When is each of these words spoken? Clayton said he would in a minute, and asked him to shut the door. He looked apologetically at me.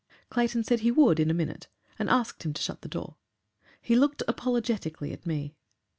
Clayton 0.31 0.63
said 0.63 0.79
he 0.79 0.89
would 0.89 1.19
in 1.19 1.29
a 1.29 1.33
minute, 1.35 1.67
and 1.99 2.09
asked 2.09 2.41
him 2.43 2.53
to 2.53 2.61
shut 2.63 2.81
the 2.81 2.87
door. 2.89 3.17
He 3.83 3.95
looked 3.95 4.23
apologetically 4.27 5.13
at 5.13 5.27
me. 5.27 5.53